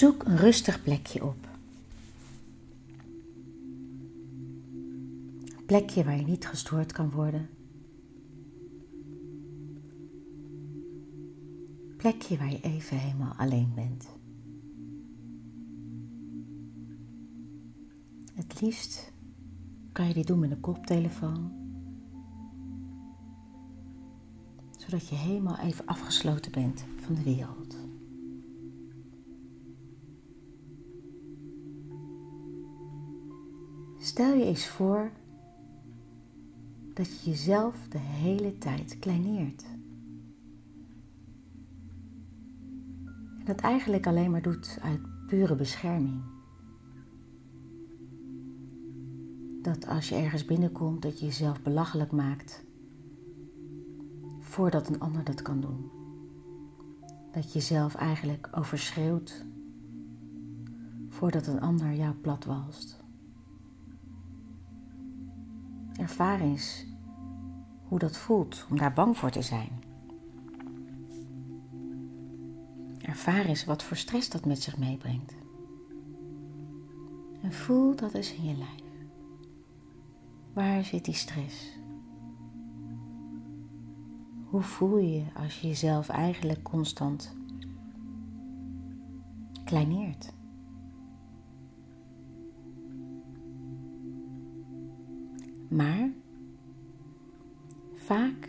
Zoek 0.00 0.24
een 0.24 0.36
rustig 0.36 0.82
plekje 0.82 1.24
op. 1.24 1.48
Een 5.56 5.64
plekje 5.66 6.04
waar 6.04 6.16
je 6.16 6.24
niet 6.24 6.46
gestoord 6.46 6.92
kan 6.92 7.10
worden. 7.10 7.48
Een 11.88 11.96
plekje 11.96 12.36
waar 12.36 12.50
je 12.50 12.60
even 12.60 12.98
helemaal 12.98 13.34
alleen 13.36 13.72
bent. 13.74 14.08
Het 18.34 18.60
liefst 18.60 19.12
kan 19.92 20.08
je 20.08 20.14
dit 20.14 20.26
doen 20.26 20.38
met 20.38 20.50
een 20.50 20.60
koptelefoon. 20.60 21.52
Zodat 24.76 25.08
je 25.08 25.14
helemaal 25.14 25.58
even 25.58 25.86
afgesloten 25.86 26.52
bent 26.52 26.84
van 26.96 27.14
de 27.14 27.22
wereld. 27.22 27.79
Stel 34.10 34.34
je 34.34 34.44
eens 34.44 34.66
voor 34.66 35.10
dat 36.94 37.20
je 37.20 37.30
jezelf 37.30 37.88
de 37.88 37.98
hele 37.98 38.58
tijd 38.58 38.98
kleineert. 38.98 39.64
En 43.38 43.44
dat 43.44 43.60
eigenlijk 43.60 44.06
alleen 44.06 44.30
maar 44.30 44.42
doet 44.42 44.78
uit 44.82 45.00
pure 45.26 45.56
bescherming. 45.56 46.22
Dat 49.62 49.86
als 49.86 50.08
je 50.08 50.14
ergens 50.14 50.44
binnenkomt, 50.44 51.02
dat 51.02 51.20
je 51.20 51.26
jezelf 51.26 51.62
belachelijk 51.62 52.12
maakt 52.12 52.64
voordat 54.40 54.88
een 54.88 55.00
ander 55.00 55.24
dat 55.24 55.42
kan 55.42 55.60
doen. 55.60 55.90
Dat 57.32 57.44
je 57.44 57.58
jezelf 57.58 57.94
eigenlijk 57.94 58.48
overschreeuwt 58.52 59.46
voordat 61.08 61.46
een 61.46 61.60
ander 61.60 61.94
jou 61.94 62.14
platwalst. 62.14 62.99
Ervaar 66.00 66.40
eens 66.40 66.86
hoe 67.82 67.98
dat 67.98 68.16
voelt 68.16 68.66
om 68.70 68.78
daar 68.78 68.92
bang 68.92 69.16
voor 69.16 69.30
te 69.30 69.42
zijn. 69.42 69.82
Ervaar 72.98 73.44
eens 73.44 73.64
wat 73.64 73.82
voor 73.82 73.96
stress 73.96 74.28
dat 74.28 74.44
met 74.44 74.62
zich 74.62 74.78
meebrengt. 74.78 75.34
En 77.42 77.52
voel 77.52 77.96
dat 77.96 78.14
eens 78.14 78.34
in 78.34 78.44
je 78.44 78.56
lijf. 78.56 78.82
Waar 80.52 80.84
zit 80.84 81.04
die 81.04 81.14
stress? 81.14 81.78
Hoe 84.44 84.62
voel 84.62 84.98
je 84.98 85.12
je 85.12 85.24
als 85.34 85.60
je 85.60 85.66
jezelf 85.66 86.08
eigenlijk 86.08 86.62
constant 86.62 87.36
kleineert? 89.64 90.32
Maar 95.70 96.10
vaak 97.94 98.48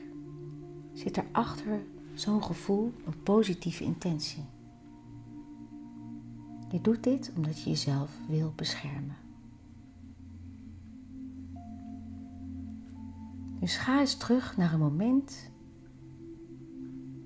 zit 0.93 1.17
er 1.17 1.25
achter 1.31 1.81
zo'n 2.13 2.43
gevoel 2.43 2.93
een 3.05 3.23
positieve 3.23 3.83
intentie. 3.83 4.43
Je 6.69 6.81
doet 6.81 7.03
dit 7.03 7.31
omdat 7.35 7.63
je 7.63 7.69
jezelf 7.69 8.11
wil 8.27 8.53
beschermen. 8.55 9.17
Dus 13.59 13.77
ga 13.77 13.99
eens 13.99 14.15
terug 14.15 14.57
naar 14.57 14.73
een 14.73 14.79
moment 14.79 15.49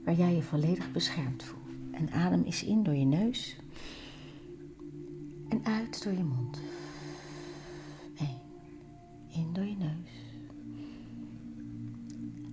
waar 0.04 0.16
jij 0.16 0.36
je 0.36 0.42
volledig 0.42 0.92
beschermd 0.92 1.44
voelt. 1.44 1.64
En 1.92 2.12
adem 2.12 2.44
eens 2.44 2.64
in 2.64 2.84
door 2.84 2.96
je 2.96 3.06
neus 3.06 3.58
en 5.50 5.66
uit 5.66 6.04
door 6.04 6.14
je 6.14 6.24
mond. 6.24 6.60
In 9.36 9.54
door 9.54 9.66
je 9.66 9.76
neus. 9.76 10.24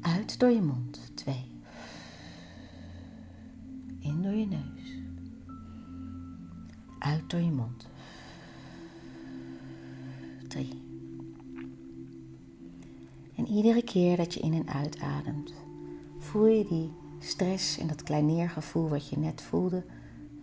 Uit 0.00 0.38
door 0.38 0.50
je 0.50 0.62
mond. 0.62 1.10
Twee. 1.14 1.44
In 3.98 4.22
door 4.22 4.32
je 4.32 4.46
neus. 4.46 4.98
Uit 6.98 7.30
door 7.30 7.40
je 7.40 7.50
mond. 7.50 7.88
Drie. 10.48 10.82
En 13.34 13.46
iedere 13.46 13.82
keer 13.82 14.16
dat 14.16 14.34
je 14.34 14.40
in 14.40 14.52
en 14.52 14.68
uitademt, 14.68 15.52
voel 16.18 16.46
je 16.46 16.66
die 16.66 16.90
stress 17.18 17.78
en 17.78 17.86
dat 17.86 18.02
kleineergevoel 18.02 18.88
wat 18.88 19.08
je 19.08 19.18
net 19.18 19.42
voelde 19.42 19.84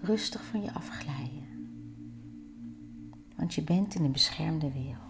rustig 0.02 0.46
van 0.46 0.62
je 0.62 0.74
afglijden. 0.74 1.48
Want 3.36 3.54
je 3.54 3.62
bent 3.62 3.96
in 3.96 4.04
een 4.04 4.12
beschermde 4.12 4.72
wereld. 4.72 5.09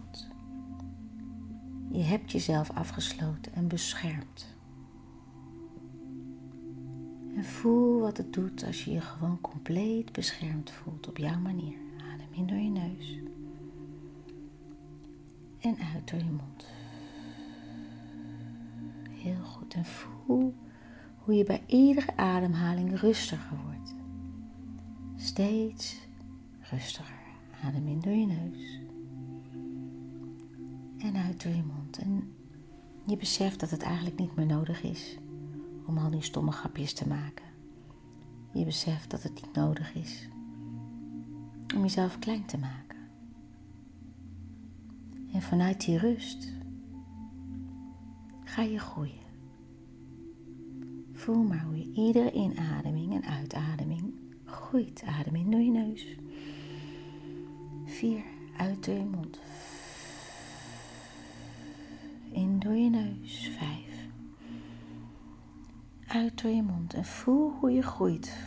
Je 1.92 2.04
hebt 2.04 2.32
jezelf 2.32 2.70
afgesloten 2.72 3.54
en 3.54 3.68
beschermd. 3.68 4.56
En 7.36 7.44
voel 7.44 8.00
wat 8.00 8.18
het 8.18 8.34
doet 8.34 8.66
als 8.66 8.84
je 8.84 8.92
je 8.92 9.02
gewoon 9.02 9.42
compleet 9.42 10.12
beschermd 10.12 10.72
voelt 10.72 11.08
op 11.08 11.18
jouw 11.18 11.40
manier. 11.40 11.78
Adem 12.14 12.28
in 12.32 12.48
door 12.48 12.58
je 12.58 12.70
neus. 12.70 13.20
En 15.60 15.78
uit 15.94 16.10
door 16.10 16.20
je 16.20 16.32
mond. 16.32 16.66
Heel 19.10 19.44
goed. 19.44 19.74
En 19.74 19.86
voel 19.86 20.54
hoe 21.18 21.36
je 21.36 21.44
bij 21.44 21.64
iedere 21.66 22.18
ademhaling 22.18 23.00
rustiger 23.00 23.58
wordt. 23.66 23.96
Steeds 25.16 25.98
rustiger. 26.60 27.18
Adem 27.64 27.88
in 27.88 28.00
door 28.00 28.14
je 28.14 28.26
neus 28.26 28.80
en 31.00 31.16
uit 31.16 31.44
door 31.44 31.54
je 31.54 31.64
mond. 31.64 31.98
En 31.98 32.34
je 33.06 33.18
beseft 33.18 33.60
dat 33.60 33.70
het 33.70 33.82
eigenlijk 33.82 34.18
niet 34.20 34.36
meer 34.36 34.46
nodig 34.46 34.84
is 34.84 35.18
om 35.86 35.98
al 35.98 36.10
die 36.10 36.22
stomme 36.22 36.52
grapjes 36.52 36.94
te 36.94 37.08
maken. 37.08 37.46
Je 38.54 38.66
beseft 38.66 39.10
dat 39.10 39.24
het 39.24 39.34
niet 39.34 39.54
nodig 39.54 39.96
is 39.96 40.28
om 41.76 41.82
jezelf 41.82 42.20
klein 42.20 42.46
te 42.46 42.58
maken. 42.58 42.98
En 45.34 45.42
vanuit 45.42 45.86
die 45.86 45.98
rust 45.98 46.54
ga 48.44 48.62
je 48.62 48.80
groeien. 48.80 49.28
Voel 51.14 51.44
maar 51.44 51.64
hoe 51.64 51.78
je 51.78 51.92
iedere 51.92 52.32
inademing 52.32 53.14
en 53.14 53.26
uitademing 53.26 54.14
groeit. 54.46 55.04
Adem 55.06 55.36
in 55.36 55.52
door 55.52 55.62
je 55.62 55.72
neus. 55.72 56.06
Vier, 57.86 58.24
uit 58.58 58.86
door 58.86 58.96
je 58.96 59.06
mond. 59.06 59.40
Door 62.70 62.78
je 62.78 62.90
neus. 62.90 63.50
Vijf. 63.58 64.08
Uit 66.08 66.42
door 66.42 66.52
je 66.52 66.62
mond. 66.62 66.94
En 66.94 67.06
voel 67.06 67.52
hoe 67.52 67.72
je 67.72 67.82
groeit. 67.82 68.38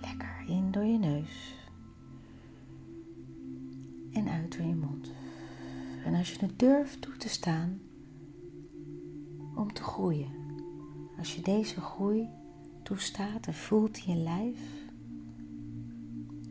Lekker. 0.00 0.44
In 0.46 0.70
door 0.70 0.84
je 0.84 0.98
neus. 0.98 1.54
En 4.12 4.28
uit 4.28 4.56
door 4.56 4.66
je 4.66 4.74
mond. 4.74 5.12
En 6.04 6.14
als 6.14 6.32
je 6.32 6.38
het 6.40 6.58
durft 6.58 7.00
toe 7.00 7.16
te 7.16 7.28
staan 7.28 7.80
om 9.54 9.72
te 9.72 9.82
groeien. 9.82 10.30
Als 11.18 11.34
je 11.34 11.42
deze 11.42 11.80
groei 11.80 12.28
toestaat 12.82 13.46
en 13.46 13.54
voelt 13.54 13.96
in 13.96 14.16
je 14.16 14.22
lijf. 14.22 14.60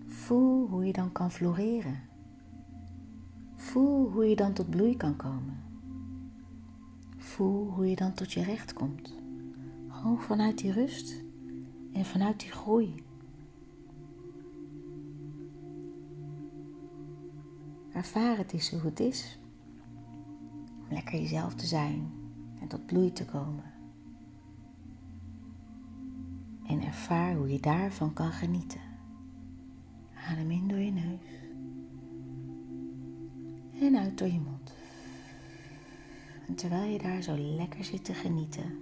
Voel 0.05 0.67
hoe 0.67 0.85
je 0.85 0.93
dan 0.93 1.11
kan 1.11 1.31
floreren. 1.31 1.99
Voel 3.55 4.11
hoe 4.11 4.25
je 4.29 4.35
dan 4.35 4.53
tot 4.53 4.69
bloei 4.69 4.97
kan 4.97 5.15
komen. 5.15 5.65
Voel 7.35 7.69
hoe 7.69 7.89
je 7.89 7.95
dan 7.95 8.13
tot 8.13 8.31
je 8.31 8.43
recht 8.43 8.73
komt. 8.73 9.13
Gewoon 9.87 10.21
vanuit 10.21 10.57
die 10.57 10.71
rust 10.71 11.23
en 11.93 12.05
vanuit 12.05 12.39
die 12.39 12.51
groei. 12.51 13.03
Ervaar 17.91 18.37
het 18.37 18.53
eens 18.53 18.71
hoe 18.71 18.81
het 18.81 18.99
is 18.99 19.39
om 20.79 20.93
lekker 20.93 21.19
jezelf 21.19 21.55
te 21.55 21.65
zijn 21.65 22.11
en 22.61 22.67
tot 22.67 22.85
bloei 22.85 23.11
te 23.11 23.25
komen. 23.25 23.73
En 26.67 26.81
ervaar 26.81 27.35
hoe 27.35 27.51
je 27.51 27.59
daarvan 27.59 28.13
kan 28.13 28.31
genieten. 28.31 28.81
Adem 30.29 30.51
in 30.51 30.67
door 30.67 30.79
je 30.79 30.91
neus 30.91 31.43
en 33.81 33.97
uit 33.97 34.17
door 34.17 34.27
je 34.27 34.39
mond. 34.39 34.64
En 36.47 36.55
terwijl 36.55 36.91
je 36.91 36.99
daar 36.99 37.21
zo 37.21 37.37
lekker 37.37 37.83
zit 37.83 38.05
te 38.05 38.13
genieten, 38.13 38.79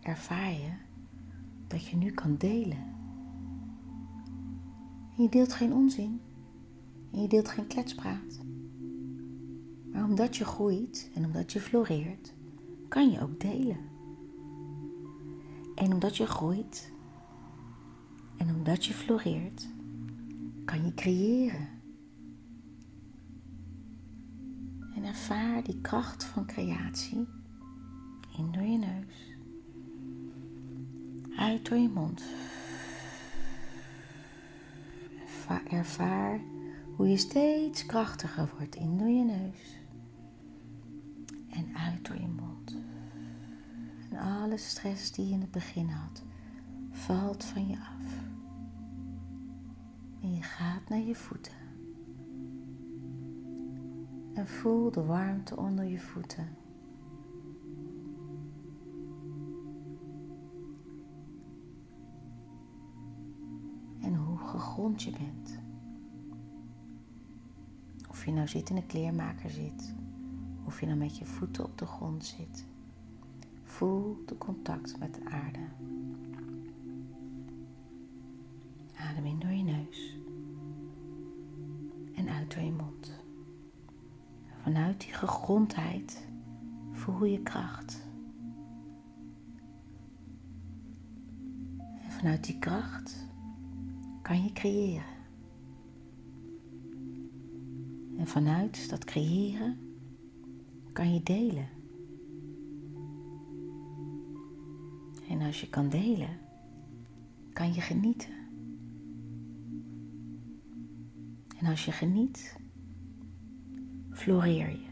ervaar 0.00 0.52
je 0.52 0.72
dat 1.66 1.86
je 1.86 1.96
nu 1.96 2.10
kan 2.10 2.36
delen. 2.36 2.92
je 5.16 5.28
deelt 5.28 5.52
geen 5.52 5.72
onzin. 5.72 6.20
En 7.12 7.22
je 7.22 7.28
deelt 7.28 7.48
geen 7.48 7.66
kletspraat. 7.66 8.40
Maar 9.92 10.04
omdat 10.04 10.36
je 10.36 10.44
groeit 10.44 11.10
en 11.14 11.24
omdat 11.24 11.52
je 11.52 11.60
floreert, 11.60 12.34
kan 12.88 13.10
je 13.10 13.20
ook 13.20 13.40
delen. 13.40 13.78
En 15.74 15.92
omdat 15.92 16.16
je 16.16 16.26
groeit 16.26 16.92
en 18.36 18.54
omdat 18.54 18.84
je 18.84 18.94
floreert, 18.94 19.68
kan 20.64 20.84
je 20.84 20.94
creëren. 20.94 21.68
En 24.94 25.04
ervaar 25.04 25.62
die 25.62 25.80
kracht 25.80 26.24
van 26.24 26.46
creatie 26.46 27.26
in 28.36 28.52
door 28.52 28.62
je 28.62 28.78
neus, 28.78 29.34
uit 31.36 31.68
door 31.68 31.78
je 31.78 31.88
mond. 31.88 32.22
Ervaar 35.70 36.40
hoe 36.96 37.08
je 37.08 37.16
steeds 37.16 37.86
krachtiger 37.86 38.50
wordt 38.56 38.74
in 38.74 38.98
door 38.98 39.08
je 39.08 39.24
neus 39.24 39.78
en 41.50 41.76
uit 41.76 42.06
door 42.06 42.16
je 42.16 42.28
mond. 42.28 42.76
En 44.10 44.18
alle 44.18 44.56
stress 44.56 45.12
die 45.12 45.26
je 45.26 45.32
in 45.32 45.40
het 45.40 45.50
begin 45.50 45.88
had, 45.88 46.22
valt 46.90 47.44
van 47.44 47.68
je 47.68 47.76
af. 47.76 48.23
Gaat 50.44 50.88
naar 50.88 51.00
je 51.00 51.14
voeten. 51.14 51.52
En 54.34 54.46
voel 54.46 54.90
de 54.90 55.04
warmte 55.04 55.56
onder 55.56 55.84
je 55.84 56.00
voeten. 56.00 56.56
En 64.00 64.14
hoe 64.14 64.38
gegrond 64.38 65.02
je 65.02 65.10
bent. 65.10 65.58
Of 68.08 68.24
je 68.24 68.32
nou 68.32 68.48
zit 68.48 68.70
in 68.70 68.76
een 68.76 68.86
kleermaker 68.86 69.50
zit, 69.50 69.94
of 70.64 70.80
je 70.80 70.86
nou 70.86 70.98
met 70.98 71.18
je 71.18 71.26
voeten 71.26 71.64
op 71.64 71.78
de 71.78 71.86
grond 71.86 72.24
zit. 72.24 72.66
Voel 73.62 74.22
de 74.26 74.38
contact 74.38 74.98
met 74.98 75.14
de 75.14 75.24
aarde. 75.24 75.68
Adem 78.96 79.24
in 79.24 79.38
door 79.38 79.52
je 79.52 79.62
neus 79.62 80.22
door 82.48 82.62
je 82.62 82.72
mond. 82.72 83.22
Vanuit 84.62 85.00
die 85.00 85.12
gegrondheid 85.12 86.28
voel 86.92 87.24
je 87.24 87.42
kracht. 87.42 88.06
En 92.02 92.10
vanuit 92.10 92.44
die 92.44 92.58
kracht 92.58 93.26
kan 94.22 94.42
je 94.42 94.52
creëren. 94.52 95.12
En 98.16 98.26
vanuit 98.26 98.90
dat 98.90 99.04
creëren 99.04 99.78
kan 100.92 101.14
je 101.14 101.22
delen. 101.22 101.68
En 105.28 105.40
als 105.42 105.60
je 105.60 105.68
kan 105.68 105.88
delen, 105.88 106.38
kan 107.52 107.74
je 107.74 107.80
genieten. 107.80 108.43
En 111.64 111.70
als 111.70 111.84
je 111.84 111.92
geniet, 111.92 112.56
floreer 114.10 114.70
je. 114.70 114.86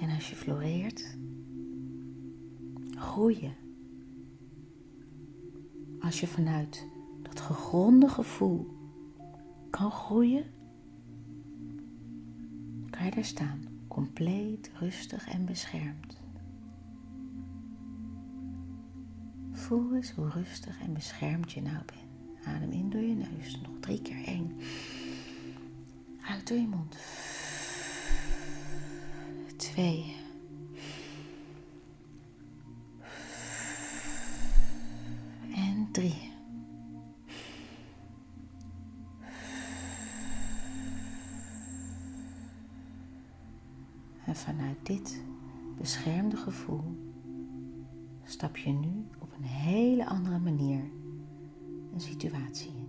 En 0.00 0.10
als 0.14 0.30
je 0.30 0.36
floreert, 0.36 1.16
groei 2.90 3.40
je. 3.40 3.50
Als 6.00 6.20
je 6.20 6.26
vanuit 6.26 6.86
dat 7.22 7.40
gegronde 7.40 8.08
gevoel 8.08 8.66
kan 9.70 9.90
groeien, 9.90 10.44
kan 12.90 13.04
je 13.04 13.10
daar 13.10 13.24
staan, 13.24 13.60
compleet 13.88 14.70
rustig 14.78 15.28
en 15.28 15.44
beschermd. 15.44 16.20
Voel 19.52 19.94
eens 19.94 20.10
hoe 20.10 20.28
rustig 20.28 20.80
en 20.80 20.92
beschermd 20.92 21.52
je 21.52 21.62
nou 21.62 21.84
bent. 21.84 22.05
Adem 22.46 22.70
in 22.70 22.90
door 22.90 23.00
je 23.00 23.14
neus. 23.14 23.60
Nog 23.60 23.80
drie 23.80 24.02
keer. 24.02 24.24
één. 24.24 24.56
Uit 26.28 26.48
door 26.48 26.58
je 26.58 26.66
mond. 26.66 26.96
Twee. 29.56 30.16
En 35.54 35.88
drie. 35.92 36.34
En 44.24 44.36
vanuit 44.36 44.76
dit 44.86 45.22
beschermde 45.78 46.36
gevoel 46.36 46.82
stap 48.24 48.56
je 48.56 48.70
nu 48.70 49.08
op 49.18 49.32
een 49.38 49.44
hele 49.44 50.06
andere 50.06 50.38
manier 50.38 50.90
een 51.96 52.02
situatie. 52.02 52.85